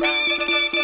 [0.00, 0.77] Música